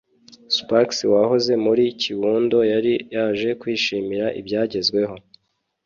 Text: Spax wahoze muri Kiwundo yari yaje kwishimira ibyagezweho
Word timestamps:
Spax 0.57 0.89
wahoze 1.13 1.53
muri 1.65 1.83
Kiwundo 1.99 2.57
yari 2.71 2.93
yaje 3.15 3.49
kwishimira 3.61 4.25
ibyagezweho 4.39 5.15